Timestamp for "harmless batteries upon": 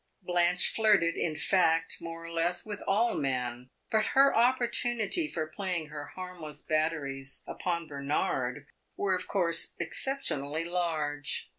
6.15-7.85